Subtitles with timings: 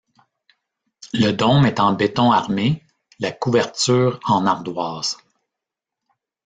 [1.13, 2.83] Le dôme est en béton armé,
[3.19, 5.19] la couverture en ardoise.